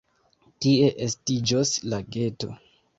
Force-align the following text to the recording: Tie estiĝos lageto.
Tie 0.65 0.89
estiĝos 1.09 1.77
lageto. 1.95 2.55